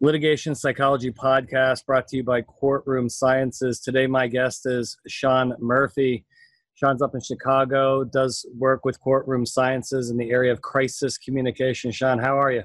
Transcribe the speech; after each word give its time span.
Litigation 0.00 0.54
Psychology 0.54 1.12
Podcast 1.12 1.86
brought 1.86 2.08
to 2.08 2.16
you 2.16 2.24
by 2.24 2.42
Courtroom 2.42 3.08
Sciences. 3.08 3.80
Today, 3.80 4.08
my 4.08 4.26
guest 4.26 4.66
is 4.66 4.96
Sean 5.06 5.54
Murphy. 5.60 6.26
Sean's 6.74 7.00
up 7.00 7.14
in 7.14 7.20
Chicago, 7.20 8.02
does 8.02 8.44
work 8.58 8.84
with 8.84 8.98
Courtroom 9.00 9.46
Sciences 9.46 10.10
in 10.10 10.16
the 10.16 10.30
area 10.30 10.50
of 10.50 10.60
crisis 10.60 11.16
communication. 11.16 11.92
Sean, 11.92 12.18
how 12.18 12.36
are 12.36 12.50
you? 12.50 12.64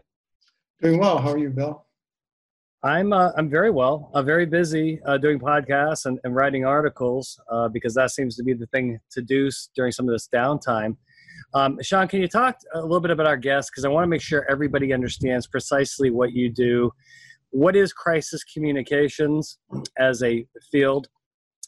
Doing 0.82 1.00
well. 1.00 1.20
How 1.20 1.34
are 1.34 1.38
you, 1.38 1.52
Bill? 1.52 1.86
I'm 2.82 3.14
uh, 3.14 3.32
I'm 3.38 3.50
very 3.50 3.72
well. 3.72 4.10
I'm 4.16 4.26
very 4.26 4.46
busy 4.46 5.00
uh, 5.06 5.18
doing 5.18 5.38
podcasts 5.38 6.06
and, 6.06 6.18
and 6.24 6.34
writing 6.34 6.66
articles 6.66 7.40
uh, 7.52 7.68
because 7.68 7.94
that 7.94 8.10
seems 8.10 8.38
to 8.38 8.44
be 8.44 8.54
the 8.54 8.68
thing 8.68 9.00
to 9.12 9.22
do 9.22 9.50
during 9.76 9.92
some 9.92 10.08
of 10.08 10.14
this 10.14 10.28
downtime. 10.34 10.98
Um, 11.54 11.78
Sean, 11.82 12.08
can 12.08 12.22
you 12.22 12.28
talk 12.28 12.58
a 12.74 12.82
little 12.82 13.00
bit 13.00 13.12
about 13.12 13.28
our 13.28 13.38
guest 13.38 13.72
because 13.72 13.86
I 13.86 13.90
want 13.90 14.04
to 14.04 14.08
make 14.08 14.22
sure 14.22 14.50
everybody 14.50 14.94
understands 14.94 15.46
precisely 15.46 16.10
what 16.10 16.32
you 16.34 16.50
do 16.50 16.92
what 17.52 17.76
is 17.76 17.94
crisis 17.94 18.44
communications 18.44 19.58
as 19.98 20.24
a 20.24 20.46
field, 20.72 21.08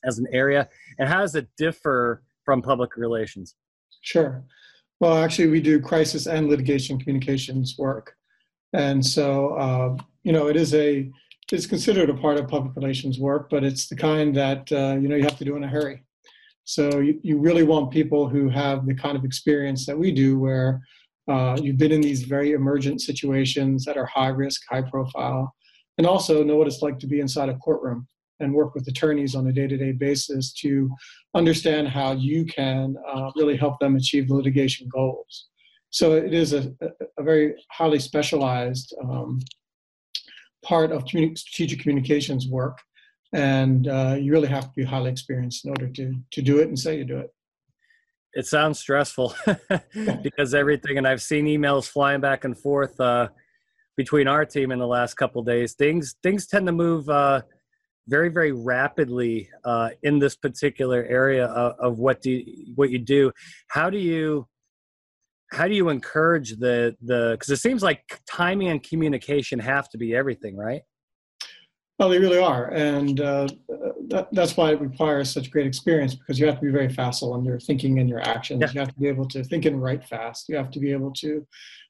as 0.05 0.19
an 0.19 0.27
area, 0.31 0.67
and 0.99 1.07
how 1.07 1.19
does 1.19 1.35
it 1.35 1.47
differ 1.57 2.23
from 2.45 2.61
public 2.61 2.97
relations? 2.97 3.55
Sure. 4.01 4.43
Well, 4.99 5.17
actually, 5.17 5.47
we 5.47 5.61
do 5.61 5.79
crisis 5.79 6.27
and 6.27 6.47
litigation 6.47 6.99
communications 6.99 7.75
work, 7.77 8.15
and 8.73 9.03
so 9.03 9.55
uh, 9.55 9.97
you 10.23 10.31
know 10.31 10.47
it 10.47 10.55
is 10.55 10.73
a 10.75 11.11
it's 11.51 11.65
considered 11.65 12.09
a 12.09 12.13
part 12.13 12.37
of 12.37 12.47
public 12.47 12.75
relations 12.75 13.19
work, 13.19 13.49
but 13.49 13.63
it's 13.63 13.87
the 13.87 13.95
kind 13.95 14.35
that 14.35 14.71
uh, 14.71 14.97
you 14.99 15.07
know 15.07 15.15
you 15.15 15.23
have 15.23 15.37
to 15.37 15.45
do 15.45 15.55
in 15.55 15.63
a 15.63 15.67
hurry. 15.67 16.03
So 16.63 16.99
you, 16.99 17.19
you 17.23 17.39
really 17.39 17.63
want 17.63 17.91
people 17.91 18.29
who 18.29 18.47
have 18.49 18.85
the 18.85 18.93
kind 18.93 19.17
of 19.17 19.25
experience 19.25 19.85
that 19.87 19.97
we 19.97 20.11
do, 20.11 20.39
where 20.39 20.81
uh, 21.27 21.57
you've 21.61 21.77
been 21.77 21.91
in 21.91 22.01
these 22.01 22.23
very 22.23 22.51
emergent 22.51 23.01
situations 23.01 23.83
that 23.85 23.97
are 23.97 24.05
high 24.05 24.27
risk, 24.27 24.61
high 24.69 24.83
profile, 24.83 25.53
and 25.97 26.07
also 26.07 26.43
know 26.43 26.55
what 26.55 26.67
it's 26.67 26.81
like 26.81 26.99
to 26.99 27.07
be 27.07 27.19
inside 27.19 27.49
a 27.49 27.57
courtroom 27.57 28.07
and 28.39 28.53
work 28.53 28.73
with 28.73 28.87
attorneys 28.87 29.35
on 29.35 29.47
a 29.47 29.51
day-to-day 29.51 29.91
basis 29.91 30.51
to 30.53 30.89
understand 31.35 31.87
how 31.87 32.11
you 32.13 32.45
can 32.45 32.95
uh, 33.07 33.31
really 33.35 33.55
help 33.55 33.79
them 33.79 33.95
achieve 33.95 34.29
litigation 34.29 34.89
goals. 34.91 35.47
So 35.91 36.13
it 36.13 36.33
is 36.33 36.53
a, 36.53 36.73
a 37.17 37.23
very 37.23 37.53
highly 37.69 37.99
specialized 37.99 38.95
um, 39.03 39.39
part 40.63 40.91
of 40.91 41.05
communi- 41.05 41.37
strategic 41.37 41.81
communications 41.81 42.47
work, 42.47 42.79
and 43.33 43.87
uh, 43.87 44.15
you 44.19 44.31
really 44.31 44.47
have 44.47 44.65
to 44.65 44.71
be 44.75 44.83
highly 44.83 45.11
experienced 45.11 45.65
in 45.65 45.71
order 45.71 45.89
to 45.89 46.15
to 46.31 46.41
do 46.41 46.59
it 46.59 46.67
and 46.67 46.79
say 46.79 46.97
you 46.97 47.05
do 47.05 47.17
it. 47.17 47.33
It 48.33 48.47
sounds 48.47 48.79
stressful 48.79 49.35
because 50.23 50.53
everything, 50.53 50.97
and 50.97 51.05
I've 51.05 51.21
seen 51.21 51.45
emails 51.45 51.87
flying 51.87 52.21
back 52.21 52.45
and 52.45 52.57
forth. 52.57 52.97
Uh, 52.99 53.27
between 53.97 54.27
our 54.27 54.45
team 54.45 54.71
in 54.71 54.79
the 54.79 54.87
last 54.87 55.15
couple 55.15 55.43
days. 55.43 55.73
Things 55.73 56.15
things 56.23 56.47
tend 56.47 56.65
to 56.67 56.71
move 56.71 57.09
uh, 57.09 57.41
very 58.07 58.29
very 58.29 58.51
rapidly 58.51 59.49
uh, 59.63 59.89
in 60.03 60.19
this 60.19 60.35
particular 60.35 61.03
area 61.05 61.45
of, 61.45 61.75
of 61.79 61.99
what 61.99 62.21
do 62.21 62.31
you, 62.31 62.73
what 62.75 62.89
you 62.89 62.99
do. 62.99 63.31
How 63.67 63.89
do 63.89 63.97
you 63.97 64.47
how 65.51 65.67
do 65.67 65.73
you 65.73 65.89
encourage 65.89 66.57
the 66.57 66.95
the 67.01 67.31
because 67.33 67.49
it 67.49 67.57
seems 67.57 67.83
like 67.83 68.21
timing 68.25 68.69
and 68.69 68.81
communication 68.81 69.59
have 69.59 69.89
to 69.89 69.97
be 69.97 70.15
everything, 70.15 70.55
right? 70.55 70.81
Well, 71.99 72.09
they 72.09 72.17
really 72.17 72.39
are, 72.39 72.71
and 72.71 73.19
uh, 73.19 73.47
that, 74.07 74.29
that's 74.31 74.57
why 74.57 74.71
it 74.71 74.81
requires 74.81 75.29
such 75.29 75.51
great 75.51 75.67
experience 75.67 76.15
because 76.15 76.39
you 76.39 76.47
have 76.47 76.55
to 76.55 76.65
be 76.65 76.71
very 76.71 76.89
facile 76.89 77.35
in 77.35 77.45
your 77.45 77.59
thinking 77.59 77.99
and 77.99 78.09
your 78.09 78.21
actions. 78.27 78.61
Yeah. 78.61 78.71
You 78.73 78.79
have 78.79 78.89
to 78.89 78.99
be 78.99 79.07
able 79.07 79.27
to 79.27 79.43
think 79.43 79.65
and 79.65 79.81
write 79.81 80.03
fast. 80.03 80.49
You 80.49 80.55
have 80.55 80.71
to 80.71 80.79
be 80.79 80.91
able 80.91 81.11
to 81.15 81.45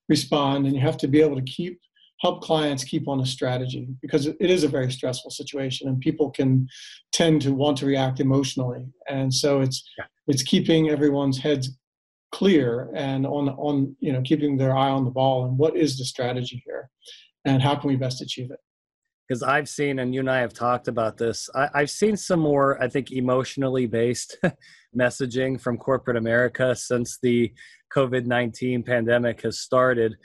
respond, 0.09 0.66
and 0.66 0.75
you 0.75 0.81
have 0.81 0.97
to 0.97 1.07
be 1.07 1.22
able 1.22 1.38
to 1.38 1.44
keep 1.44 1.79
help 2.22 2.41
clients 2.41 2.83
keep 2.83 3.08
on 3.08 3.19
a 3.19 3.25
strategy 3.25 3.88
because 4.02 4.27
it 4.27 4.38
is 4.39 4.64
a 4.64 4.67
very 4.67 4.91
stressful 4.91 5.31
situation 5.31 5.88
and 5.88 6.00
people 6.00 6.30
can 6.30 6.68
tend 7.12 7.41
to 7.41 7.51
want 7.51 7.78
to 7.78 7.85
react 7.85 8.19
emotionally 8.19 8.85
and 9.09 9.34
so 9.34 9.62
it's 9.62 9.84
yeah. 9.97 10.06
it's 10.28 10.44
keeping 10.44 10.90
everyone's 10.90 11.40
heads 11.40 11.78
clear 12.31 12.90
and 12.96 13.25
on 13.25 13.50
on 13.50 13.96
you 14.00 14.13
know 14.13 14.22
keeping 14.22 14.56
their 14.56 14.75
eye 14.75 14.90
on 14.90 15.03
the 15.03 15.12
ball 15.12 15.46
and 15.46 15.57
what 15.57 15.75
is 15.75 15.97
the 15.97 16.06
strategy 16.06 16.62
here 16.66 16.90
and 17.46 17.62
how 17.62 17.75
can 17.75 17.90
we 17.90 17.96
best 17.96 18.22
achieve 18.22 18.51
it 18.51 18.59
because 19.28 19.44
I've 19.44 19.69
seen, 19.69 20.00
and 20.00 20.13
you 20.13 20.19
and 20.19 20.29
I 20.29 20.40
have 20.40 20.51
talked 20.51 20.90
about 20.90 21.16
this. 21.16 21.50
I, 21.56 21.69
have 21.73 21.90
seen 21.90 22.17
some 22.17 22.41
more, 22.41 22.84
I 22.84 22.90
think, 22.90 23.13
emotionally 23.13 23.85
based 23.85 24.35
messaging 24.97 25.62
from 25.62 25.78
corporate 25.78 26.17
America 26.17 26.75
since 26.75 27.17
the 27.23 27.53
COVID 27.96 28.25
nineteen 28.25 28.84
pandemic 28.84 29.44
has 29.44 29.62
started, 29.62 30.17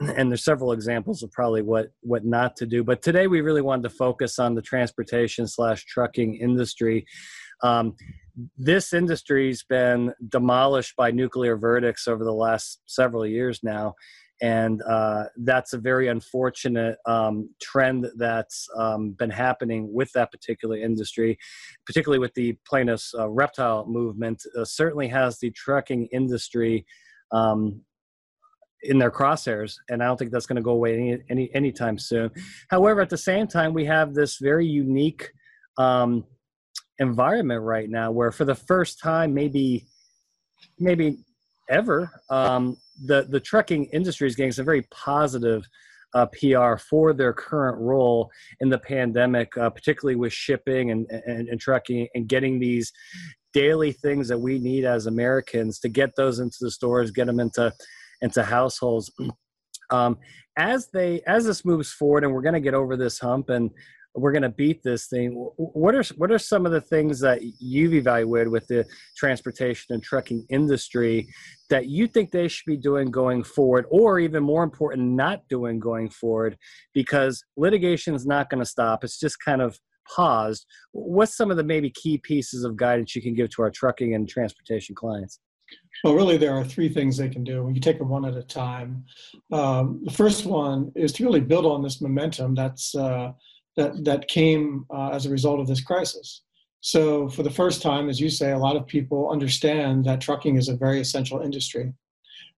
and 0.00 0.30
there's 0.30 0.44
several 0.44 0.72
examples 0.72 1.22
of 1.22 1.30
probably 1.32 1.62
what 1.62 1.88
what 2.02 2.24
not 2.24 2.56
to 2.56 2.66
do 2.66 2.84
but 2.84 3.02
today 3.02 3.26
we 3.26 3.40
really 3.40 3.62
wanted 3.62 3.82
to 3.82 3.90
focus 3.90 4.38
on 4.38 4.54
the 4.54 4.62
transportation 4.62 5.46
slash 5.46 5.84
trucking 5.86 6.34
industry 6.36 7.04
um, 7.62 7.94
this 8.58 8.92
industry's 8.92 9.64
been 9.64 10.12
demolished 10.28 10.94
by 10.96 11.10
nuclear 11.10 11.56
verdicts 11.56 12.06
over 12.06 12.24
the 12.24 12.32
last 12.32 12.80
several 12.86 13.26
years 13.26 13.60
now 13.62 13.94
and 14.42 14.82
uh, 14.82 15.24
that's 15.38 15.72
a 15.72 15.78
very 15.78 16.08
unfortunate 16.08 16.98
um, 17.06 17.48
trend 17.60 18.06
that's 18.16 18.68
um, 18.76 19.12
been 19.12 19.30
happening 19.30 19.88
with 19.92 20.12
that 20.12 20.30
particular 20.30 20.76
industry, 20.76 21.38
particularly 21.86 22.18
with 22.18 22.34
the 22.34 22.54
plaintiffs' 22.68 23.14
uh, 23.18 23.28
reptile 23.30 23.86
movement. 23.86 24.42
Uh, 24.58 24.64
certainly 24.64 25.08
has 25.08 25.38
the 25.38 25.50
trucking 25.52 26.06
industry 26.12 26.84
um, 27.32 27.80
in 28.86 28.98
their 28.98 29.10
crosshairs, 29.10 29.76
and 29.88 30.02
I 30.02 30.06
don't 30.06 30.16
think 30.16 30.30
that's 30.30 30.46
going 30.46 30.56
to 30.56 30.62
go 30.62 30.72
away 30.72 30.94
any, 30.94 31.18
any 31.28 31.54
anytime 31.54 31.98
soon. 31.98 32.30
However, 32.68 33.00
at 33.00 33.10
the 33.10 33.18
same 33.18 33.46
time, 33.46 33.72
we 33.72 33.84
have 33.84 34.14
this 34.14 34.38
very 34.38 34.66
unique 34.66 35.30
um, 35.78 36.24
environment 36.98 37.62
right 37.62 37.88
now, 37.90 38.10
where 38.10 38.32
for 38.32 38.44
the 38.44 38.54
first 38.54 39.00
time, 39.00 39.34
maybe 39.34 39.86
maybe 40.78 41.18
ever, 41.68 42.10
um, 42.30 42.76
the 43.04 43.26
the 43.28 43.40
trucking 43.40 43.86
industry 43.86 44.26
is 44.26 44.36
getting 44.36 44.52
some 44.52 44.64
very 44.64 44.82
positive 44.90 45.66
uh, 46.14 46.26
PR 46.26 46.76
for 46.76 47.12
their 47.12 47.32
current 47.32 47.78
role 47.78 48.30
in 48.60 48.70
the 48.70 48.78
pandemic, 48.78 49.54
uh, 49.58 49.68
particularly 49.68 50.16
with 50.16 50.32
shipping 50.32 50.90
and, 50.90 51.06
and, 51.10 51.48
and 51.48 51.60
trucking 51.60 52.08
and 52.14 52.26
getting 52.28 52.58
these 52.58 52.90
daily 53.52 53.92
things 53.92 54.28
that 54.28 54.38
we 54.38 54.58
need 54.58 54.84
as 54.84 55.06
Americans 55.06 55.78
to 55.80 55.88
get 55.88 56.14
those 56.16 56.38
into 56.38 56.58
the 56.60 56.70
stores, 56.70 57.10
get 57.10 57.26
them 57.26 57.40
into 57.40 57.72
into 58.22 58.42
households. 58.42 59.10
Um, 59.90 60.18
as 60.56 60.88
they 60.92 61.20
as 61.26 61.44
this 61.44 61.64
moves 61.64 61.92
forward, 61.92 62.24
and 62.24 62.32
we're 62.32 62.42
going 62.42 62.54
to 62.54 62.60
get 62.60 62.74
over 62.74 62.96
this 62.96 63.18
hump, 63.18 63.50
and 63.50 63.70
we're 64.16 64.32
going 64.32 64.42
to 64.42 64.48
beat 64.48 64.82
this 64.82 65.06
thing. 65.06 65.32
What 65.56 65.94
are 65.94 66.02
what 66.16 66.32
are 66.32 66.38
some 66.38 66.66
of 66.66 66.72
the 66.72 66.80
things 66.80 67.20
that 67.20 67.40
you've 67.60 67.94
evaluated 67.94 68.48
with 68.48 68.66
the 68.66 68.86
transportation 69.16 69.94
and 69.94 70.02
trucking 70.02 70.46
industry 70.48 71.28
that 71.68 71.86
you 71.86 72.06
think 72.06 72.30
they 72.30 72.48
should 72.48 72.66
be 72.66 72.78
doing 72.78 73.10
going 73.10 73.44
forward, 73.44 73.84
or 73.90 74.18
even 74.18 74.42
more 74.42 74.64
important, 74.64 75.02
not 75.02 75.46
doing 75.48 75.78
going 75.78 76.08
forward? 76.08 76.56
Because 76.94 77.44
litigation 77.56 78.14
is 78.14 78.26
not 78.26 78.48
going 78.48 78.60
to 78.60 78.66
stop; 78.66 79.04
it's 79.04 79.20
just 79.20 79.36
kind 79.44 79.60
of 79.60 79.78
paused. 80.14 80.66
What's 80.92 81.36
some 81.36 81.50
of 81.50 81.56
the 81.56 81.64
maybe 81.64 81.90
key 81.90 82.18
pieces 82.18 82.64
of 82.64 82.76
guidance 82.76 83.14
you 83.14 83.22
can 83.22 83.34
give 83.34 83.50
to 83.50 83.62
our 83.62 83.70
trucking 83.70 84.14
and 84.14 84.28
transportation 84.28 84.94
clients? 84.94 85.40
Well, 86.04 86.14
really, 86.14 86.36
there 86.36 86.54
are 86.54 86.64
three 86.64 86.88
things 86.88 87.16
they 87.16 87.28
can 87.28 87.42
do. 87.42 87.64
We 87.64 87.72
can 87.72 87.82
take 87.82 87.98
them 87.98 88.08
one 88.08 88.24
at 88.24 88.36
a 88.36 88.42
time. 88.42 89.04
Um, 89.52 90.02
the 90.04 90.12
first 90.12 90.44
one 90.46 90.92
is 90.94 91.12
to 91.14 91.24
really 91.24 91.40
build 91.40 91.66
on 91.66 91.82
this 91.82 92.00
momentum 92.00 92.54
that's 92.54 92.94
uh, 92.94 93.32
that 93.76 94.04
that 94.04 94.28
came 94.28 94.84
uh, 94.90 95.10
as 95.10 95.26
a 95.26 95.30
result 95.30 95.60
of 95.60 95.66
this 95.66 95.80
crisis. 95.80 96.42
So, 96.80 97.28
for 97.28 97.42
the 97.42 97.50
first 97.50 97.82
time, 97.82 98.08
as 98.08 98.20
you 98.20 98.30
say, 98.30 98.52
a 98.52 98.58
lot 98.58 98.76
of 98.76 98.86
people 98.86 99.30
understand 99.30 100.04
that 100.04 100.20
trucking 100.20 100.56
is 100.56 100.68
a 100.68 100.76
very 100.76 101.00
essential 101.00 101.40
industry, 101.40 101.92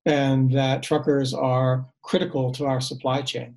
and 0.04 0.52
that 0.52 0.82
truckers 0.82 1.32
are 1.32 1.87
critical 2.02 2.52
to 2.52 2.66
our 2.66 2.81
supply 2.81 3.22
chain. 3.22 3.56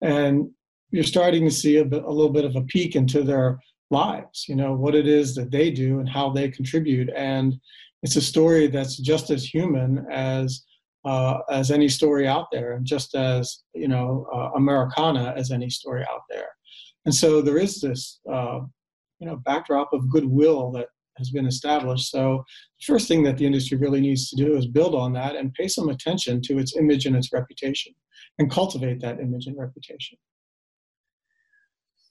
And 0.00 0.50
you're 0.90 1.04
starting 1.04 1.44
to 1.44 1.50
see 1.50 1.76
a, 1.78 1.84
bit, 1.84 2.02
a 2.02 2.10
little 2.10 2.32
bit 2.32 2.44
of 2.44 2.56
a 2.56 2.62
peek 2.62 2.96
into 2.96 3.22
their 3.22 3.60
lives. 3.90 4.46
You 4.48 4.56
know 4.56 4.72
what 4.72 4.94
it 4.94 5.06
is 5.06 5.34
that 5.36 5.50
they 5.50 5.70
do 5.70 6.00
and 6.00 6.08
how 6.08 6.30
they 6.30 6.48
contribute, 6.48 7.10
and 7.14 7.60
it's 8.02 8.16
a 8.16 8.20
story 8.20 8.66
that's 8.66 8.96
just 8.96 9.30
as 9.30 9.44
human 9.44 10.06
as 10.10 10.64
uh, 11.04 11.38
as 11.50 11.70
any 11.72 11.88
story 11.88 12.28
out 12.28 12.46
there, 12.52 12.74
and 12.74 12.86
just 12.86 13.14
as 13.14 13.62
you 13.74 13.88
know 13.88 14.26
uh, 14.32 14.50
Americana 14.56 15.34
as 15.36 15.50
any 15.50 15.70
story 15.70 16.02
out 16.02 16.22
there. 16.30 16.48
And 17.04 17.14
so 17.14 17.42
there 17.42 17.58
is 17.58 17.80
this 17.80 18.20
uh, 18.30 18.60
you 19.18 19.26
know 19.26 19.36
backdrop 19.36 19.92
of 19.92 20.08
goodwill 20.08 20.70
that 20.72 20.88
has 21.18 21.30
been 21.30 21.46
established. 21.46 22.10
So 22.10 22.44
the 22.78 22.84
first 22.92 23.06
thing 23.06 23.22
that 23.24 23.36
the 23.36 23.46
industry 23.46 23.76
really 23.76 24.00
needs 24.00 24.30
to 24.30 24.36
do 24.36 24.56
is 24.56 24.66
build 24.66 24.94
on 24.94 25.12
that 25.12 25.36
and 25.36 25.52
pay 25.54 25.68
some 25.68 25.88
attention 25.90 26.40
to 26.42 26.58
its 26.58 26.76
image 26.76 27.06
and 27.06 27.16
its 27.16 27.32
reputation, 27.32 27.92
and 28.38 28.50
cultivate 28.50 29.00
that 29.00 29.20
image 29.20 29.46
and 29.46 29.58
reputation. 29.58 30.18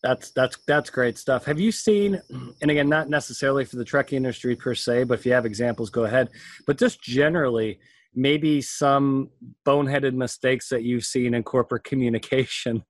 That's 0.03 0.31
that's 0.31 0.57
that's 0.65 0.89
great 0.89 1.17
stuff. 1.17 1.45
Have 1.45 1.59
you 1.59 1.71
seen, 1.71 2.19
and 2.61 2.71
again, 2.71 2.89
not 2.89 3.07
necessarily 3.07 3.65
for 3.65 3.75
the 3.75 3.85
trucking 3.85 4.17
industry 4.17 4.55
per 4.55 4.73
se, 4.73 5.03
but 5.03 5.19
if 5.19 5.25
you 5.25 5.33
have 5.33 5.45
examples, 5.45 5.91
go 5.91 6.05
ahead. 6.05 6.29
But 6.65 6.79
just 6.79 7.03
generally, 7.03 7.79
maybe 8.13 8.61
some 8.61 9.29
boneheaded 9.65 10.13
mistakes 10.13 10.69
that 10.69 10.83
you've 10.83 11.05
seen 11.05 11.33
in 11.33 11.43
corporate 11.43 11.83
communication 11.91 12.83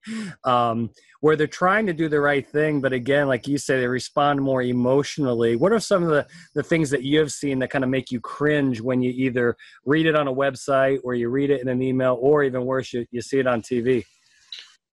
um, 0.44 0.90
where 1.20 1.36
they're 1.36 1.46
trying 1.46 1.86
to 1.86 1.94
do 1.94 2.10
the 2.10 2.20
right 2.20 2.48
thing 2.48 2.82
but 2.82 2.92
again 2.92 3.28
like 3.28 3.48
you 3.48 3.58
say 3.58 3.80
they 3.80 3.88
respond 3.88 4.42
more 4.42 4.64
emotionally 4.64 5.56
what 5.56 5.72
are 5.72 5.80
some 5.80 6.02
of 6.02 6.10
the, 6.10 6.26
the 6.56 6.64
things 6.64 6.90
that 6.90 7.04
you 7.04 7.20
have 7.20 7.32
seen 7.32 7.60
that 7.60 7.70
kind 7.70 7.84
of 7.84 7.90
make 7.90 8.12
you 8.12 8.20
cringe 8.20 8.82
when 8.82 9.02
you 9.02 9.12
either 9.12 9.56
read 9.86 10.08
it 10.08 10.16
on 10.16 10.28
a 10.28 10.34
website 10.34 11.00
or 11.04 11.14
you 11.14 11.30
read 11.30 11.52
it 11.52 11.62
in 11.62 11.68
an 11.68 11.82
email 11.82 12.18
or 12.20 12.44
even 12.44 12.66
worse 12.66 12.92
you, 12.92 13.06
you 13.12 13.22
see 13.22 13.38
it 13.38 13.46
on 13.46 13.62
tv 13.62 14.04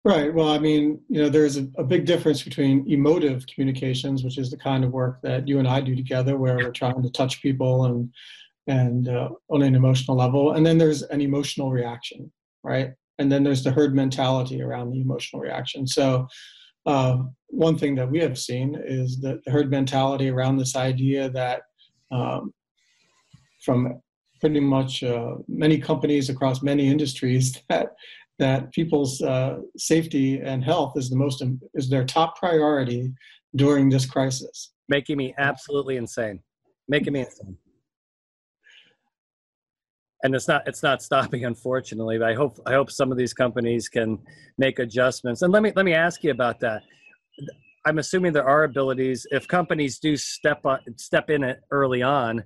Right. 0.08 0.34
Well, 0.34 0.48
I 0.48 0.58
mean, 0.58 1.02
you 1.10 1.22
know, 1.22 1.28
there's 1.28 1.58
a, 1.58 1.68
a, 1.78 1.84
big 1.84 2.06
difference 2.06 2.42
between 2.42 2.90
emotive 2.90 3.46
communications, 3.46 4.24
which 4.24 4.38
is 4.38 4.50
the 4.50 4.56
kind 4.56 4.86
of 4.86 4.94
work 4.94 5.20
that 5.22 5.50
you 5.50 5.60
and 5.60 5.68
I 5.68 5.82
do 5.82 5.98
together, 5.98 6.38
where 6.38 6.56
we're 6.56 6.72
trying 6.72 7.04
to 7.04 7.10
touch 7.10 7.42
people 7.42 7.84
and 7.84 8.10
and 8.68 9.10
uh, 9.10 9.28
on 9.50 9.64
an 9.64 9.76
emotional 9.76 10.16
level. 10.16 10.54
And 10.54 10.66
then 10.66 10.78
there's 10.78 11.02
an 11.02 11.20
emotional 11.20 11.72
reaction, 11.72 12.32
right? 12.64 12.92
And 13.20 13.30
then 13.30 13.44
there's 13.44 13.66
the 13.66 13.72
herd 13.72 13.94
mentality 13.94 14.62
around 14.62 14.92
the 14.92 15.02
emotional 15.02 15.42
reaction. 15.42 15.86
So, 15.86 16.30
uh, 16.86 17.18
one 17.48 17.78
thing 17.78 17.96
that 17.96 18.10
we 18.10 18.20
have 18.20 18.40
seen 18.40 18.82
is 18.82 19.20
the 19.20 19.42
herd 19.48 19.70
mentality 19.70 20.30
around 20.30 20.56
this 20.56 20.78
idea 20.78 21.30
that 21.32 21.64
um, 22.12 22.54
from 23.62 24.02
pretty 24.40 24.62
much 24.62 25.04
uh, 25.04 25.36
many 25.50 25.78
companies 25.78 26.30
across 26.30 26.64
many 26.64 26.88
industries 26.88 27.62
that 27.70 27.90
that 28.40 28.72
people's 28.72 29.22
uh, 29.22 29.58
safety 29.78 30.40
and 30.40 30.64
health 30.64 30.94
is 30.96 31.10
the 31.10 31.16
most 31.16 31.44
is 31.74 31.90
their 31.90 32.06
top 32.06 32.38
priority 32.38 33.12
during 33.56 33.90
this 33.90 34.06
crisis. 34.06 34.74
Making 34.90 35.18
me 35.18 35.34
absolutely 35.38 35.98
insane. 35.98 36.40
Making 36.88 37.14
me 37.14 37.20
insane. 37.22 37.58
And 40.24 40.36
it's 40.36 40.48
not 40.48 40.68
it's 40.68 40.84
not 40.84 41.02
stopping 41.02 41.46
unfortunately 41.52 42.18
but 42.18 42.28
i 42.30 42.34
hope 42.34 42.60
i 42.66 42.74
hope 42.74 42.90
some 42.90 43.12
of 43.12 43.20
these 43.20 43.34
companies 43.34 43.88
can 43.90 44.20
make 44.58 44.80
adjustments. 44.80 45.42
And 45.42 45.52
let 45.52 45.64
me 45.64 45.72
let 45.76 45.86
me 45.86 45.94
ask 45.94 46.24
you 46.24 46.32
about 46.32 46.60
that. 46.62 46.84
I'm 47.86 48.00
assuming 48.00 48.34
there 48.34 48.48
are 48.48 48.66
abilities. 48.66 49.26
If 49.32 49.48
companies 49.48 50.00
do 50.00 50.18
step 50.18 50.66
on 50.66 50.80
step 50.98 51.30
in 51.30 51.44
it 51.44 51.62
early 51.72 52.02
on 52.02 52.44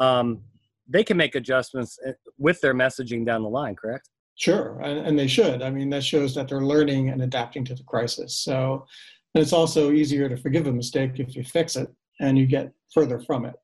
um, 0.00 0.40
they 0.88 1.04
can 1.04 1.16
make 1.16 1.34
adjustments 1.36 1.98
eh, 2.04 2.12
with 2.38 2.60
their 2.60 2.74
messaging 2.74 3.24
down 3.24 3.42
the 3.42 3.48
line 3.48 3.76
correct 3.76 4.08
sure 4.36 4.80
and, 4.80 5.06
and 5.06 5.18
they 5.18 5.26
should 5.26 5.62
i 5.62 5.70
mean 5.70 5.90
that 5.90 6.04
shows 6.04 6.34
that 6.34 6.48
they're 6.48 6.64
learning 6.64 7.10
and 7.10 7.22
adapting 7.22 7.64
to 7.64 7.74
the 7.74 7.84
crisis 7.84 8.36
so 8.36 8.86
it's 9.34 9.52
also 9.52 9.92
easier 9.92 10.28
to 10.28 10.36
forgive 10.36 10.66
a 10.66 10.72
mistake 10.72 11.12
if 11.16 11.36
you 11.36 11.44
fix 11.44 11.76
it 11.76 11.88
and 12.20 12.38
you 12.38 12.46
get 12.46 12.72
further 12.92 13.20
from 13.20 13.44
it 13.44 13.54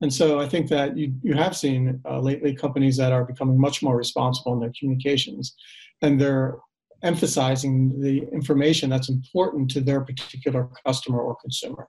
and 0.00 0.12
so 0.12 0.38
I 0.38 0.46
think 0.46 0.68
that 0.68 0.98
you, 0.98 1.14
you 1.22 1.32
have 1.32 1.56
seen 1.56 1.98
uh, 2.04 2.20
lately 2.20 2.54
companies 2.54 2.96
that 2.98 3.12
are 3.12 3.24
becoming 3.24 3.58
much 3.58 3.82
more 3.82 3.96
responsible 3.96 4.52
in 4.52 4.60
their 4.60 4.72
communications 4.78 5.54
and 6.02 6.20
they're 6.20 6.58
emphasizing 7.02 8.00
the 8.00 8.18
information 8.32 8.90
that's 8.90 9.08
important 9.08 9.70
to 9.70 9.80
their 9.80 10.00
particular 10.00 10.68
customer 10.86 11.20
or 11.20 11.36
consumer. 11.36 11.88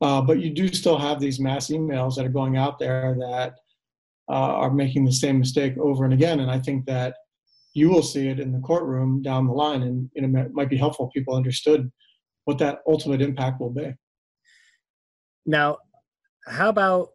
Uh, 0.00 0.20
but 0.20 0.40
you 0.40 0.50
do 0.50 0.68
still 0.72 0.98
have 0.98 1.20
these 1.20 1.38
mass 1.38 1.68
emails 1.68 2.14
that 2.16 2.24
are 2.24 2.30
going 2.40 2.56
out 2.56 2.78
there 2.78 3.16
that 3.18 3.54
uh, 4.28 4.32
are 4.62 4.70
making 4.70 5.04
the 5.04 5.12
same 5.12 5.38
mistake 5.38 5.76
over 5.78 6.04
and 6.04 6.14
again. 6.14 6.40
And 6.40 6.50
I 6.50 6.58
think 6.58 6.84
that 6.86 7.16
you 7.74 7.90
will 7.90 8.02
see 8.02 8.28
it 8.28 8.40
in 8.40 8.52
the 8.52 8.60
courtroom 8.60 9.20
down 9.20 9.46
the 9.46 9.52
line, 9.52 9.82
and 9.82 10.08
know, 10.14 10.40
it 10.40 10.52
might 10.52 10.70
be 10.70 10.76
helpful 10.76 11.06
if 11.08 11.12
people 11.12 11.34
understood 11.34 11.90
what 12.44 12.58
that 12.58 12.78
ultimate 12.86 13.20
impact 13.20 13.60
will 13.60 13.70
be. 13.70 13.92
Now, 15.44 15.78
how 16.46 16.68
about 16.68 17.10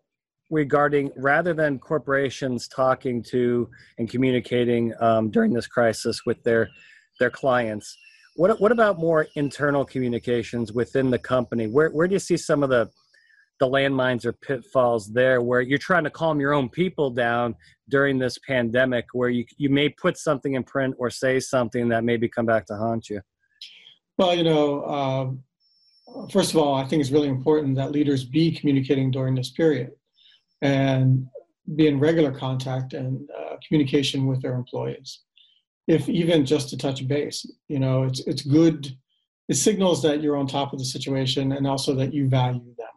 regarding 0.50 1.12
rather 1.16 1.54
than 1.54 1.80
corporations 1.80 2.68
talking 2.68 3.24
to 3.24 3.70
and 3.98 4.10
communicating 4.10 4.94
um, 5.00 5.30
during 5.30 5.54
this 5.54 5.68
crisis 5.68 6.26
with 6.26 6.44
their 6.44 6.70
their 7.20 7.30
clients 7.30 7.98
what, 8.36 8.60
what 8.62 8.72
about 8.72 8.98
more 8.98 9.28
internal 9.36 9.84
communications 9.84 10.72
within 10.72 11.10
the 11.10 11.20
company 11.20 11.68
where, 11.68 11.90
where 11.90 12.08
do 12.08 12.14
you 12.14 12.20
see 12.20 12.38
some 12.38 12.64
of 12.64 12.70
the 12.70 12.90
the 13.60 13.68
landmines 13.68 14.26
or 14.26 14.34
pitfalls 14.34 15.08
there 15.08 15.42
where 15.42 15.62
you're 15.62 15.78
trying 15.78 16.04
to 16.04 16.10
calm 16.10 16.40
your 16.40 16.54
own 16.54 16.70
people 16.70 17.10
down 17.10 17.56
during 17.90 18.18
this 18.18 18.38
pandemic 18.48 19.06
where 19.14 19.30
you, 19.30 19.46
you 19.58 19.70
may 19.70 19.90
put 19.90 20.18
something 20.18 20.54
in 20.54 20.64
print 20.64 20.96
or 20.98 21.10
say 21.10 21.40
something 21.40 21.90
that 21.90 22.04
maybe 22.04 22.28
come 22.28 22.46
back 22.46 22.66
to 22.66 22.76
haunt 22.76 23.10
you 23.10 23.22
well 24.18 24.34
you 24.34 24.44
know 24.44 24.86
um, 24.86 25.44
first 26.32 26.52
of 26.52 26.58
all, 26.58 26.76
I 26.76 26.86
think 26.86 27.02
it's 27.02 27.12
really 27.12 27.28
important 27.28 27.76
that 27.76 27.92
leaders 27.92 28.24
be 28.24 28.52
communicating 28.52 29.12
during 29.12 29.36
this 29.36 29.52
period 29.52 29.92
and 30.62 31.28
be 31.76 31.88
in 31.88 32.00
regular 32.00 32.32
contact 32.32 32.94
and 32.94 33.30
uh, 33.38 33.56
communication 33.68 34.28
with 34.28 34.42
their 34.42 34.56
employees. 34.56 35.22
If 35.88 36.08
even 36.10 36.46
just 36.46 36.70
to 36.70 36.78
touch 36.78 37.08
base, 37.08 37.46
you 37.68 37.80
know, 37.80 38.04
it's 38.04 38.20
it's 38.22 38.44
good. 38.44 38.96
It 39.48 39.56
signals 39.56 40.04
that 40.04 40.22
you're 40.22 40.38
on 40.38 40.46
top 40.46 40.74
of 40.74 40.80
the 40.80 40.86
situation 40.86 41.54
and 41.54 41.66
also 41.66 41.96
that 41.96 42.14
you 42.14 42.28
value 42.28 42.76
them. 42.78 42.88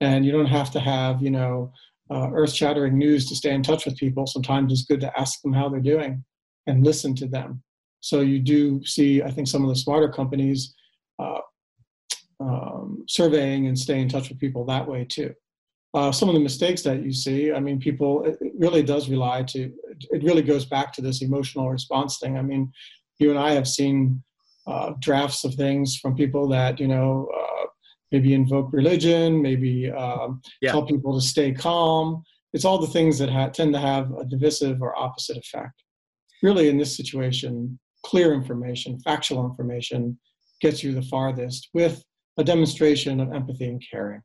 And 0.00 0.24
you 0.24 0.32
don't 0.32 0.46
have 0.46 0.70
to 0.72 0.80
have, 0.80 1.22
you 1.22 1.30
know, 1.30 1.72
uh, 2.10 2.30
earth-shattering 2.32 2.96
news 2.96 3.28
to 3.28 3.36
stay 3.36 3.52
in 3.54 3.62
touch 3.62 3.84
with 3.84 3.96
people. 3.96 4.26
Sometimes 4.26 4.72
it's 4.72 4.84
good 4.84 5.00
to 5.00 5.20
ask 5.20 5.42
them 5.42 5.52
how 5.52 5.68
they're 5.68 5.80
doing 5.80 6.24
and 6.66 6.84
listen 6.84 7.14
to 7.16 7.26
them. 7.26 7.62
So 8.00 8.20
you 8.20 8.38
do 8.38 8.84
see, 8.84 9.22
I 9.22 9.30
think, 9.30 9.46
some 9.46 9.62
of 9.62 9.68
the 9.68 9.76
smarter 9.76 10.08
companies 10.08 10.74
uh, 11.18 11.40
um, 12.40 13.04
surveying 13.06 13.66
and 13.66 13.78
stay 13.78 14.00
in 14.00 14.08
touch 14.08 14.30
with 14.30 14.38
people 14.38 14.64
that 14.64 14.88
way 14.88 15.04
too. 15.04 15.34
Uh, 15.92 16.10
some 16.10 16.28
of 16.28 16.34
the 16.34 16.40
mistakes 16.40 16.82
that 16.82 17.02
you 17.02 17.12
see, 17.12 17.52
I 17.52 17.60
mean, 17.60 17.78
people, 17.78 18.24
it, 18.24 18.38
it 18.40 18.52
really 18.58 18.82
does 18.82 19.10
rely 19.10 19.42
to, 19.42 19.70
it 20.10 20.22
really 20.22 20.42
goes 20.42 20.64
back 20.64 20.92
to 20.94 21.02
this 21.02 21.20
emotional 21.20 21.68
response 21.68 22.18
thing. 22.18 22.38
I 22.38 22.42
mean, 22.42 22.72
you 23.18 23.30
and 23.30 23.38
I 23.38 23.52
have 23.52 23.68
seen 23.68 24.22
uh, 24.66 24.92
drafts 25.00 25.44
of 25.44 25.54
things 25.54 25.96
from 25.96 26.16
people 26.16 26.48
that, 26.48 26.80
you 26.80 26.88
know, 26.88 27.28
uh, 27.36 27.66
maybe 28.12 28.34
invoke 28.34 28.72
religion, 28.72 29.40
maybe 29.40 29.90
um, 29.90 30.40
yeah. 30.60 30.72
tell 30.72 30.86
people 30.86 31.18
to 31.18 31.24
stay 31.24 31.52
calm. 31.52 32.22
It's 32.52 32.64
all 32.64 32.78
the 32.78 32.86
things 32.86 33.18
that 33.18 33.30
ha- 33.30 33.48
tend 33.48 33.72
to 33.74 33.80
have 33.80 34.10
a 34.12 34.24
divisive 34.24 34.82
or 34.82 34.98
opposite 34.98 35.36
effect. 35.36 35.84
Really, 36.42 36.68
in 36.68 36.78
this 36.78 36.96
situation, 36.96 37.78
clear 38.04 38.32
information, 38.32 38.98
factual 39.00 39.44
information 39.44 40.18
gets 40.60 40.82
you 40.82 40.92
the 40.92 41.02
farthest 41.02 41.68
with 41.74 42.02
a 42.38 42.44
demonstration 42.44 43.20
of 43.20 43.32
empathy 43.32 43.68
and 43.68 43.82
caring, 43.90 44.22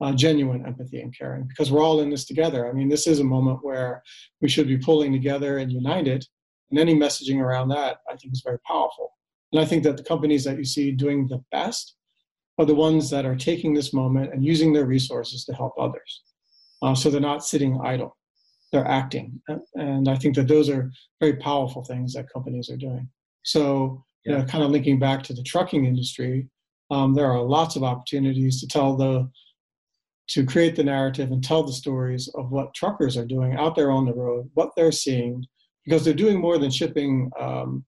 uh, 0.00 0.12
genuine 0.12 0.66
empathy 0.66 1.00
and 1.00 1.16
caring, 1.16 1.44
because 1.44 1.70
we're 1.70 1.82
all 1.82 2.00
in 2.00 2.10
this 2.10 2.24
together. 2.24 2.68
I 2.68 2.72
mean, 2.72 2.88
this 2.88 3.06
is 3.06 3.20
a 3.20 3.24
moment 3.24 3.64
where 3.64 4.02
we 4.40 4.48
should 4.48 4.66
be 4.66 4.78
pulling 4.78 5.12
together 5.12 5.58
and 5.58 5.72
united, 5.72 6.26
and 6.70 6.78
any 6.78 6.94
messaging 6.94 7.40
around 7.40 7.68
that, 7.68 7.98
I 8.10 8.16
think, 8.16 8.32
is 8.34 8.42
very 8.44 8.58
powerful. 8.66 9.12
And 9.52 9.60
I 9.60 9.64
think 9.64 9.82
that 9.84 9.96
the 9.96 10.04
companies 10.04 10.44
that 10.44 10.58
you 10.58 10.64
see 10.64 10.90
doing 10.90 11.28
the 11.28 11.42
best 11.52 11.96
are 12.62 12.66
the 12.66 12.74
ones 12.74 13.10
that 13.10 13.26
are 13.26 13.36
taking 13.36 13.74
this 13.74 13.92
moment 13.92 14.32
and 14.32 14.44
using 14.44 14.72
their 14.72 14.86
resources 14.86 15.44
to 15.44 15.52
help 15.52 15.74
others. 15.78 16.22
Uh, 16.80 16.94
so 16.94 17.10
they're 17.10 17.20
not 17.20 17.44
sitting 17.44 17.78
idle, 17.84 18.16
they're 18.70 18.88
acting. 18.88 19.40
And 19.74 20.08
I 20.08 20.16
think 20.16 20.36
that 20.36 20.48
those 20.48 20.68
are 20.68 20.90
very 21.20 21.36
powerful 21.36 21.84
things 21.84 22.14
that 22.14 22.32
companies 22.32 22.70
are 22.70 22.76
doing. 22.76 23.08
So, 23.44 24.04
yeah. 24.24 24.32
you 24.32 24.38
know, 24.38 24.44
kind 24.44 24.64
of 24.64 24.70
linking 24.70 24.98
back 24.98 25.22
to 25.24 25.34
the 25.34 25.42
trucking 25.42 25.84
industry, 25.84 26.48
um, 26.90 27.14
there 27.14 27.30
are 27.30 27.42
lots 27.42 27.76
of 27.76 27.82
opportunities 27.82 28.60
to 28.60 28.66
tell 28.66 28.96
the 28.96 29.28
to 30.28 30.46
create 30.46 30.76
the 30.76 30.84
narrative 30.84 31.30
and 31.32 31.42
tell 31.42 31.62
the 31.62 31.72
stories 31.72 32.28
of 32.36 32.52
what 32.52 32.72
truckers 32.74 33.16
are 33.16 33.26
doing 33.26 33.54
out 33.56 33.74
there 33.74 33.90
on 33.90 34.06
the 34.06 34.14
road, 34.14 34.48
what 34.54 34.70
they're 34.76 34.92
seeing, 34.92 35.44
because 35.84 36.04
they're 36.04 36.14
doing 36.14 36.40
more 36.40 36.58
than 36.58 36.70
shipping, 36.70 37.30
um, 37.38 37.84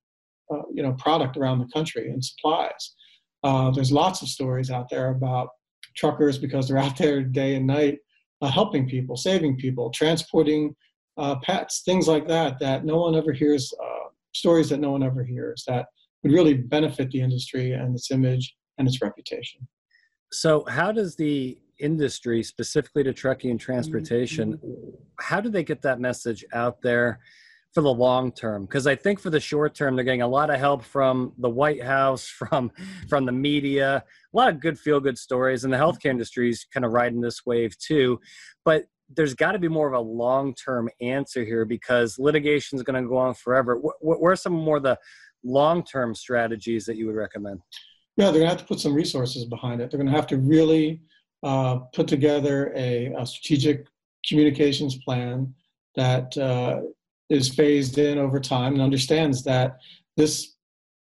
uh, 0.52 0.62
you 0.72 0.82
know, 0.82 0.92
product 0.94 1.36
around 1.36 1.58
the 1.58 1.72
country 1.72 2.10
and 2.10 2.24
supplies. 2.24 2.94
Uh, 3.44 3.70
there's 3.70 3.92
lots 3.92 4.22
of 4.22 4.28
stories 4.28 4.70
out 4.70 4.88
there 4.88 5.10
about 5.10 5.50
truckers 5.96 6.38
because 6.38 6.66
they're 6.66 6.78
out 6.86 6.96
there 6.96 7.22
day 7.22 7.54
and 7.54 7.66
night 7.66 7.98
uh, 8.42 8.50
helping 8.50 8.88
people, 8.88 9.16
saving 9.16 9.56
people, 9.56 9.90
transporting 9.90 10.74
uh, 11.16 11.36
pets, 11.42 11.82
things 11.84 12.08
like 12.08 12.26
that. 12.26 12.58
That 12.58 12.84
no 12.84 12.96
one 12.96 13.14
ever 13.14 13.32
hears 13.32 13.72
uh, 13.82 14.08
stories 14.34 14.70
that 14.70 14.80
no 14.80 14.90
one 14.90 15.02
ever 15.02 15.22
hears 15.24 15.64
that 15.68 15.86
would 16.22 16.32
really 16.32 16.54
benefit 16.54 17.10
the 17.10 17.20
industry 17.20 17.72
and 17.72 17.94
its 17.94 18.10
image 18.10 18.56
and 18.78 18.88
its 18.88 19.00
reputation. 19.00 19.68
So, 20.32 20.64
how 20.68 20.90
does 20.90 21.14
the 21.14 21.58
industry, 21.78 22.42
specifically 22.42 23.04
to 23.04 23.12
trucking 23.12 23.50
and 23.50 23.60
transportation, 23.60 24.54
mm-hmm. 24.54 24.90
how 25.20 25.40
do 25.40 25.48
they 25.48 25.64
get 25.64 25.82
that 25.82 26.00
message 26.00 26.44
out 26.52 26.80
there 26.82 27.20
for 27.74 27.80
the 27.80 27.92
long 27.92 28.32
term? 28.32 28.62
Because 28.62 28.86
I 28.86 28.94
think 28.94 29.20
for 29.20 29.30
the 29.30 29.40
short 29.40 29.74
term, 29.74 29.96
they're 29.96 30.04
getting 30.04 30.22
a 30.22 30.28
lot 30.28 30.50
of 30.50 30.58
help 30.58 30.84
from 30.84 31.32
the 31.38 31.50
White 31.50 31.82
House, 31.82 32.26
from 32.28 32.70
from 33.08 33.26
the 33.26 33.32
media, 33.32 34.04
a 34.06 34.36
lot 34.36 34.48
of 34.48 34.60
good 34.60 34.78
feel 34.78 35.00
good 35.00 35.18
stories, 35.18 35.64
and 35.64 35.72
the 35.72 35.76
healthcare 35.78 36.10
industry 36.10 36.48
is 36.50 36.64
kind 36.72 36.84
of 36.84 36.92
riding 36.92 37.20
this 37.20 37.44
wave 37.44 37.76
too. 37.78 38.20
But 38.64 38.86
there's 39.14 39.34
got 39.34 39.52
to 39.52 39.58
be 39.58 39.68
more 39.68 39.86
of 39.86 39.94
a 39.94 40.00
long 40.00 40.54
term 40.54 40.88
answer 41.00 41.44
here 41.44 41.64
because 41.64 42.18
litigation 42.18 42.76
is 42.76 42.82
going 42.82 43.02
to 43.02 43.08
go 43.08 43.18
on 43.18 43.34
forever. 43.34 43.76
What, 43.76 43.96
what 44.00 44.22
are 44.22 44.36
some 44.36 44.52
more 44.52 44.78
of 44.78 44.82
the 44.82 44.98
long 45.44 45.84
term 45.84 46.14
strategies 46.14 46.86
that 46.86 46.96
you 46.96 47.06
would 47.06 47.16
recommend? 47.16 47.60
Yeah, 48.16 48.26
they're 48.26 48.40
going 48.40 48.44
to 48.44 48.50
have 48.50 48.58
to 48.58 48.64
put 48.64 48.80
some 48.80 48.94
resources 48.94 49.44
behind 49.44 49.80
it. 49.80 49.90
They're 49.90 49.98
going 49.98 50.10
to 50.10 50.16
have 50.16 50.28
to 50.28 50.38
really 50.38 51.00
uh, 51.42 51.78
put 51.92 52.06
together 52.06 52.72
a, 52.74 53.12
a, 53.18 53.26
strategic 53.26 53.86
communications 54.26 54.96
plan 55.04 55.52
that 55.96 56.36
uh, 56.38 56.80
is 57.30 57.54
phased 57.54 57.98
in 57.98 58.18
over 58.18 58.38
time 58.38 58.74
and 58.74 58.82
understands 58.82 59.42
that 59.44 59.78
this 60.16 60.54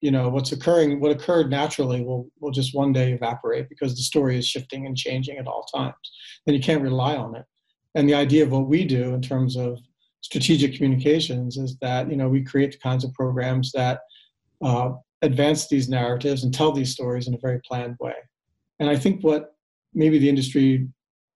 you 0.01 0.11
know 0.11 0.29
what's 0.29 0.51
occurring 0.51 0.99
what 0.99 1.11
occurred 1.11 1.49
naturally 1.49 2.01
will 2.01 2.27
will 2.39 2.51
just 2.51 2.75
one 2.75 2.91
day 2.91 3.13
evaporate 3.13 3.69
because 3.69 3.95
the 3.95 4.01
story 4.01 4.37
is 4.37 4.47
shifting 4.47 4.85
and 4.85 4.97
changing 4.97 5.37
at 5.37 5.47
all 5.47 5.63
times. 5.63 5.95
And 6.47 6.55
you 6.55 6.61
can't 6.61 6.81
rely 6.81 7.15
on 7.15 7.35
it. 7.35 7.45
And 7.93 8.09
the 8.09 8.15
idea 8.15 8.43
of 8.43 8.51
what 8.51 8.67
we 8.67 8.83
do 8.85 9.13
in 9.13 9.21
terms 9.21 9.55
of 9.55 9.77
strategic 10.21 10.75
communications 10.75 11.57
is 11.57 11.77
that 11.81 12.09
you 12.09 12.17
know 12.17 12.29
we 12.29 12.43
create 12.43 12.71
the 12.71 12.77
kinds 12.79 13.03
of 13.03 13.13
programs 13.13 13.71
that 13.73 14.01
uh, 14.63 14.91
advance 15.21 15.67
these 15.67 15.89
narratives 15.89 16.43
and 16.43 16.53
tell 16.53 16.71
these 16.71 16.91
stories 16.91 17.27
in 17.27 17.35
a 17.35 17.39
very 17.39 17.59
planned 17.67 17.95
way. 17.99 18.15
And 18.79 18.89
i 18.89 18.95
think 18.95 19.21
what 19.21 19.55
maybe 19.93 20.17
the 20.17 20.29
industry 20.29 20.87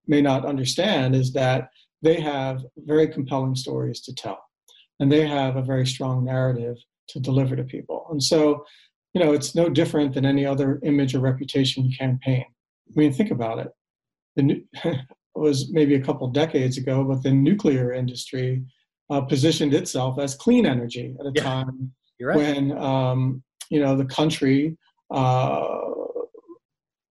may 0.07 0.21
not 0.21 0.45
understand 0.45 1.15
is 1.15 1.33
that 1.33 1.69
they 2.01 2.19
have 2.19 2.63
very 2.77 3.07
compelling 3.07 3.55
stories 3.55 4.01
to 4.01 4.13
tell 4.13 4.44
and 4.99 5.11
they 5.11 5.27
have 5.27 5.55
a 5.55 5.61
very 5.61 5.85
strong 5.85 6.25
narrative 6.25 6.77
to 7.09 7.19
deliver 7.19 7.55
to 7.55 7.63
people. 7.63 8.07
And 8.09 8.21
so, 8.21 8.65
you 9.13 9.23
know, 9.23 9.33
it's 9.33 9.55
no 9.55 9.69
different 9.69 10.13
than 10.13 10.25
any 10.25 10.45
other 10.45 10.79
image 10.83 11.15
or 11.15 11.19
reputation 11.19 11.91
campaign. 11.97 12.45
I 12.89 12.99
mean, 12.99 13.13
think 13.13 13.31
about 13.31 13.59
it. 13.59 13.71
The, 14.35 14.63
it 14.83 14.99
was 15.35 15.71
maybe 15.71 15.95
a 15.95 16.01
couple 16.01 16.27
decades 16.29 16.77
ago, 16.77 17.03
but 17.03 17.23
the 17.23 17.31
nuclear 17.31 17.91
industry 17.91 18.63
uh, 19.09 19.21
positioned 19.21 19.73
itself 19.73 20.17
as 20.19 20.35
clean 20.35 20.65
energy 20.65 21.15
at 21.19 21.25
a 21.25 21.31
yeah, 21.35 21.43
time 21.43 21.91
right. 22.21 22.37
when, 22.37 22.77
um, 22.77 23.43
you 23.69 23.79
know, 23.79 23.95
the 23.95 24.05
country 24.05 24.77
uh, 25.11 25.81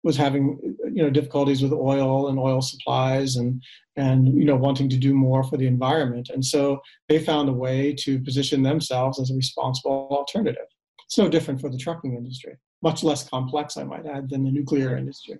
was 0.02 0.16
having 0.16 0.58
you 0.84 1.02
know 1.02 1.10
difficulties 1.10 1.62
with 1.62 1.72
oil 1.72 2.28
and 2.28 2.38
oil 2.38 2.60
supplies 2.60 3.36
and 3.36 3.62
and 3.96 4.28
you 4.28 4.44
know 4.44 4.56
wanting 4.56 4.88
to 4.88 4.96
do 4.96 5.14
more 5.14 5.44
for 5.44 5.56
the 5.56 5.66
environment. 5.66 6.30
And 6.32 6.44
so 6.44 6.80
they 7.08 7.18
found 7.18 7.48
a 7.48 7.52
way 7.52 7.94
to 8.00 8.20
position 8.20 8.62
themselves 8.62 9.20
as 9.20 9.30
a 9.30 9.34
responsible 9.34 10.08
alternative. 10.10 10.66
It's 11.06 11.18
no 11.18 11.28
different 11.28 11.60
for 11.60 11.68
the 11.68 11.78
trucking 11.78 12.14
industry. 12.14 12.56
Much 12.82 13.04
less 13.04 13.28
complex 13.28 13.76
i 13.76 13.84
might 13.84 14.06
add 14.06 14.28
than 14.28 14.44
the 14.44 14.50
nuclear 14.50 14.96
industry. 14.96 15.38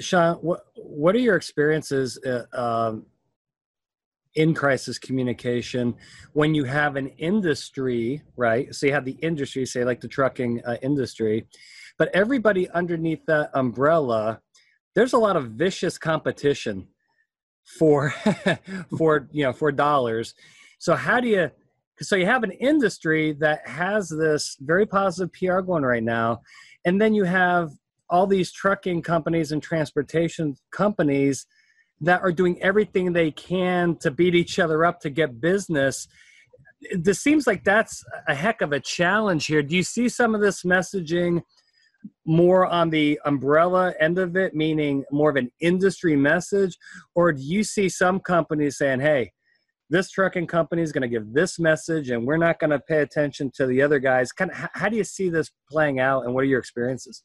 Sean 0.00 0.36
what 0.36 0.66
what 0.74 1.14
are 1.14 1.20
your 1.20 1.36
experiences 1.36 2.18
uh, 2.24 2.44
um, 2.52 3.06
in 4.34 4.54
crisis 4.54 4.98
communication 4.98 5.94
when 6.32 6.54
you 6.54 6.64
have 6.64 6.96
an 6.96 7.08
industry 7.18 8.22
right? 8.36 8.74
So 8.74 8.86
you 8.86 8.92
have 8.92 9.04
the 9.04 9.18
industry 9.22 9.64
say 9.66 9.84
like 9.84 10.00
the 10.00 10.08
trucking 10.08 10.62
uh, 10.64 10.76
industry 10.82 11.46
but 12.02 12.12
everybody 12.16 12.68
underneath 12.70 13.24
that 13.26 13.48
umbrella 13.54 14.40
there's 14.96 15.12
a 15.12 15.18
lot 15.18 15.36
of 15.36 15.52
vicious 15.52 15.98
competition 15.98 16.88
for 17.78 18.10
for 18.98 19.28
you 19.30 19.44
know 19.44 19.52
for 19.52 19.70
dollars. 19.70 20.34
So 20.80 20.96
how 20.96 21.20
do 21.20 21.28
you 21.28 21.52
so 22.00 22.16
you 22.16 22.26
have 22.26 22.42
an 22.42 22.50
industry 22.50 23.34
that 23.34 23.68
has 23.68 24.08
this 24.08 24.56
very 24.58 24.84
positive 24.84 25.32
pr 25.32 25.60
going 25.60 25.84
right 25.84 26.02
now 26.02 26.40
and 26.84 27.00
then 27.00 27.14
you 27.14 27.22
have 27.22 27.70
all 28.10 28.26
these 28.26 28.50
trucking 28.50 29.02
companies 29.02 29.52
and 29.52 29.62
transportation 29.62 30.56
companies 30.72 31.46
that 32.00 32.20
are 32.20 32.32
doing 32.32 32.60
everything 32.60 33.12
they 33.12 33.30
can 33.30 33.94
to 33.98 34.10
beat 34.10 34.34
each 34.34 34.58
other 34.58 34.84
up 34.84 34.98
to 35.02 35.08
get 35.08 35.40
business. 35.40 36.08
This 36.98 37.20
seems 37.20 37.46
like 37.46 37.62
that's 37.62 38.02
a 38.26 38.34
heck 38.34 38.60
of 38.60 38.72
a 38.72 38.80
challenge 38.80 39.46
here. 39.46 39.62
Do 39.62 39.76
you 39.76 39.84
see 39.84 40.08
some 40.08 40.34
of 40.34 40.40
this 40.40 40.64
messaging 40.64 41.42
more 42.24 42.66
on 42.66 42.90
the 42.90 43.20
umbrella 43.24 43.94
end 44.00 44.18
of 44.18 44.36
it, 44.36 44.54
meaning 44.54 45.04
more 45.10 45.30
of 45.30 45.36
an 45.36 45.50
industry 45.60 46.16
message? 46.16 46.76
Or 47.14 47.32
do 47.32 47.42
you 47.42 47.64
see 47.64 47.88
some 47.88 48.20
companies 48.20 48.78
saying, 48.78 49.00
hey, 49.00 49.32
this 49.90 50.10
trucking 50.10 50.46
company 50.46 50.82
is 50.82 50.92
going 50.92 51.02
to 51.02 51.08
give 51.08 51.32
this 51.32 51.58
message 51.58 52.10
and 52.10 52.26
we're 52.26 52.38
not 52.38 52.58
going 52.58 52.70
to 52.70 52.80
pay 52.80 53.02
attention 53.02 53.50
to 53.56 53.66
the 53.66 53.82
other 53.82 53.98
guys? 53.98 54.32
Kind 54.32 54.50
of, 54.50 54.68
how 54.72 54.88
do 54.88 54.96
you 54.96 55.04
see 55.04 55.28
this 55.28 55.50
playing 55.70 56.00
out 56.00 56.24
and 56.24 56.34
what 56.34 56.42
are 56.42 56.46
your 56.48 56.60
experiences? 56.60 57.22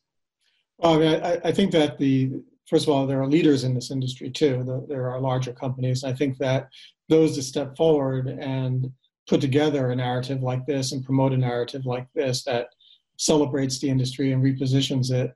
Well, 0.77 0.93
I, 0.93 0.98
mean, 0.98 1.24
I, 1.24 1.39
I 1.46 1.51
think 1.51 1.72
that 1.72 1.98
the, 1.98 2.31
first 2.67 2.86
of 2.86 2.93
all, 2.93 3.07
there 3.07 3.22
are 3.22 3.27
leaders 3.27 3.63
in 3.63 3.74
this 3.74 3.91
industry 3.91 4.29
too. 4.29 4.63
The, 4.63 4.86
there 4.88 5.10
are 5.10 5.19
larger 5.19 5.53
companies. 5.53 6.03
I 6.03 6.13
think 6.13 6.38
that 6.39 6.67
those 7.10 7.36
that 7.36 7.43
step 7.43 7.77
forward 7.77 8.27
and 8.27 8.91
put 9.27 9.41
together 9.41 9.91
a 9.91 9.96
narrative 9.96 10.41
like 10.41 10.65
this 10.65 10.91
and 10.91 11.03
promote 11.03 11.34
a 11.34 11.38
narrative 11.38 11.86
like 11.86 12.07
this 12.15 12.43
that 12.43 12.67
celebrates 13.18 13.80
the 13.80 13.90
industry 13.90 14.32
and 14.32 14.44
repositions 14.44 15.12
it, 15.12 15.32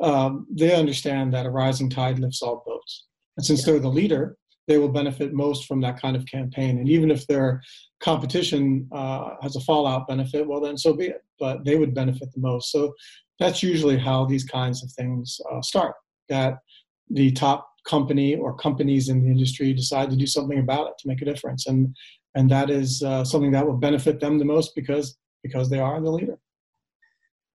um, 0.00 0.46
they 0.50 0.74
understand 0.74 1.32
that 1.34 1.46
a 1.46 1.50
rising 1.50 1.90
tide 1.90 2.18
lifts 2.18 2.42
all 2.42 2.62
boats. 2.66 3.06
And 3.36 3.44
since 3.44 3.64
they're 3.64 3.78
the 3.78 3.88
leader, 3.88 4.36
they 4.66 4.78
will 4.78 4.88
benefit 4.88 5.34
most 5.34 5.66
from 5.66 5.80
that 5.82 6.00
kind 6.00 6.16
of 6.16 6.24
campaign. 6.26 6.78
And 6.78 6.88
even 6.88 7.10
if 7.10 7.26
their 7.26 7.62
competition 8.00 8.88
uh, 8.92 9.30
has 9.42 9.56
a 9.56 9.60
fallout 9.60 10.08
benefit, 10.08 10.46
well, 10.46 10.60
then 10.60 10.78
so 10.78 10.94
be 10.94 11.06
it. 11.06 11.22
But 11.38 11.64
they 11.64 11.76
would 11.76 11.94
benefit 11.94 12.32
the 12.32 12.40
most. 12.40 12.72
So 12.72 12.94
that's 13.38 13.62
usually 13.62 13.98
how 13.98 14.24
these 14.24 14.44
kinds 14.44 14.82
of 14.82 14.90
things 14.92 15.40
uh, 15.52 15.60
start. 15.60 15.94
That 16.28 16.58
the 17.10 17.32
top 17.32 17.68
company 17.86 18.36
or 18.36 18.56
companies 18.56 19.08
in 19.10 19.22
the 19.22 19.30
industry 19.30 19.74
decide 19.74 20.10
to 20.10 20.16
do 20.16 20.26
something 20.26 20.58
about 20.58 20.88
it 20.88 20.94
to 21.00 21.08
make 21.08 21.20
a 21.20 21.26
difference, 21.26 21.66
and 21.66 21.94
and 22.34 22.50
that 22.50 22.70
is 22.70 23.02
uh, 23.02 23.24
something 23.24 23.52
that 23.52 23.66
will 23.66 23.76
benefit 23.76 24.20
them 24.20 24.38
the 24.38 24.44
most 24.44 24.74
because 24.74 25.18
because 25.42 25.68
they 25.68 25.80
are 25.80 26.00
the 26.00 26.10
leader. 26.10 26.38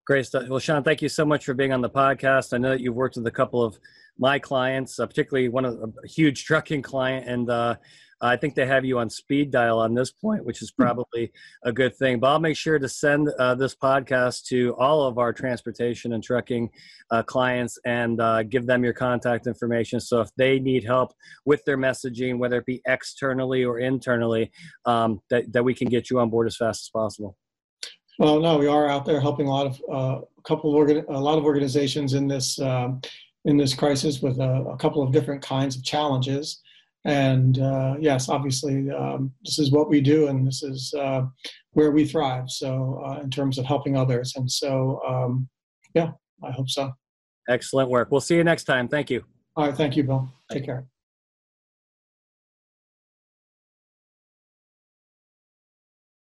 Great 0.08 0.24
stuff. 0.24 0.48
Well, 0.48 0.58
Sean, 0.58 0.82
thank 0.82 1.02
you 1.02 1.10
so 1.10 1.26
much 1.26 1.44
for 1.44 1.52
being 1.52 1.70
on 1.70 1.82
the 1.82 1.90
podcast. 1.90 2.54
I 2.54 2.56
know 2.56 2.70
that 2.70 2.80
you've 2.80 2.94
worked 2.94 3.16
with 3.16 3.26
a 3.26 3.30
couple 3.30 3.62
of 3.62 3.78
my 4.18 4.38
clients, 4.38 4.98
uh, 4.98 5.06
particularly 5.06 5.50
one 5.50 5.66
of 5.66 5.74
a 6.02 6.08
huge 6.08 6.46
trucking 6.46 6.80
client, 6.80 7.28
and 7.28 7.50
uh, 7.50 7.76
I 8.22 8.38
think 8.38 8.54
they 8.54 8.64
have 8.64 8.86
you 8.86 8.98
on 9.00 9.10
speed 9.10 9.50
dial 9.50 9.78
on 9.78 9.92
this 9.92 10.10
point, 10.10 10.46
which 10.46 10.62
is 10.62 10.72
hmm. 10.74 10.82
probably 10.82 11.30
a 11.62 11.72
good 11.72 11.94
thing. 11.94 12.20
But 12.20 12.28
I'll 12.28 12.40
make 12.40 12.56
sure 12.56 12.78
to 12.78 12.88
send 12.88 13.28
uh, 13.38 13.54
this 13.56 13.74
podcast 13.74 14.46
to 14.46 14.74
all 14.78 15.02
of 15.02 15.18
our 15.18 15.30
transportation 15.30 16.14
and 16.14 16.24
trucking 16.24 16.70
uh, 17.10 17.22
clients 17.22 17.78
and 17.84 18.18
uh, 18.18 18.44
give 18.44 18.64
them 18.64 18.84
your 18.84 18.94
contact 18.94 19.46
information. 19.46 20.00
So 20.00 20.22
if 20.22 20.30
they 20.38 20.58
need 20.58 20.84
help 20.84 21.12
with 21.44 21.62
their 21.66 21.76
messaging, 21.76 22.38
whether 22.38 22.56
it 22.56 22.64
be 22.64 22.80
externally 22.86 23.62
or 23.62 23.78
internally, 23.78 24.52
um, 24.86 25.20
that, 25.28 25.52
that 25.52 25.64
we 25.64 25.74
can 25.74 25.90
get 25.90 26.08
you 26.08 26.18
on 26.18 26.30
board 26.30 26.46
as 26.46 26.56
fast 26.56 26.86
as 26.86 26.88
possible. 26.88 27.36
Well, 28.18 28.40
no, 28.40 28.58
we 28.58 28.66
are 28.66 28.88
out 28.88 29.04
there 29.04 29.20
helping 29.20 29.46
a 29.46 29.50
lot 29.50 29.66
of 29.66 29.82
uh, 29.88 30.20
a 30.36 30.42
couple 30.42 30.70
of 30.70 30.76
organ- 30.76 31.04
a 31.08 31.20
lot 31.20 31.38
of 31.38 31.44
organizations 31.44 32.14
in 32.14 32.26
this 32.26 32.60
um, 32.60 33.00
in 33.44 33.56
this 33.56 33.74
crisis 33.74 34.20
with 34.20 34.40
a, 34.40 34.64
a, 34.64 34.76
couple 34.76 35.02
of 35.02 35.12
different 35.12 35.40
kinds 35.40 35.76
of 35.76 35.84
challenges. 35.84 36.60
And 37.04 37.60
uh, 37.60 37.94
yes, 38.00 38.28
obviously, 38.28 38.90
um, 38.90 39.32
this 39.44 39.60
is 39.60 39.70
what 39.70 39.88
we 39.88 40.00
do, 40.00 40.26
and 40.26 40.46
this 40.46 40.64
is 40.64 40.92
uh, 40.98 41.22
where 41.72 41.92
we 41.92 42.04
thrive. 42.04 42.50
So, 42.50 43.00
uh, 43.06 43.20
in 43.22 43.30
terms 43.30 43.56
of 43.56 43.64
helping 43.64 43.96
others, 43.96 44.34
and 44.34 44.50
so 44.50 45.00
um, 45.06 45.48
yeah, 45.94 46.10
I 46.42 46.50
hope 46.50 46.68
so. 46.68 46.92
Excellent 47.48 47.88
work. 47.88 48.10
We'll 48.10 48.20
see 48.20 48.36
you 48.36 48.44
next 48.44 48.64
time. 48.64 48.88
Thank 48.88 49.10
you. 49.10 49.24
All 49.54 49.66
right, 49.66 49.76
thank 49.76 49.96
you, 49.96 50.02
Bill. 50.02 50.28
Take 50.50 50.64
care. 50.64 50.86